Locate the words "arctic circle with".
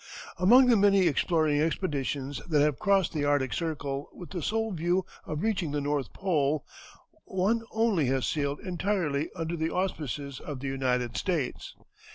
3.23-4.31